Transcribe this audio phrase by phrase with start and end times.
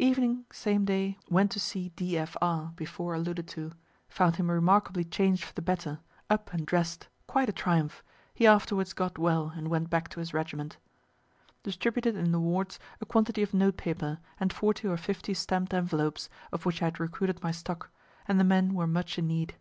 [0.00, 2.18] Evening, same day, went to see D.
[2.18, 2.36] F.
[2.42, 3.70] R., before alluded to;
[4.08, 8.02] found him remarkably changed for the better; up and dress'd quite a triumph;
[8.34, 10.78] he afterwards got well, and went back to his regiment.
[11.62, 16.28] Distributed in the wards a quantity of note paper, and forty or fifty stamp'd envelopes,
[16.50, 17.88] of which I had recruited my stock,
[18.26, 19.54] and the men were much in need.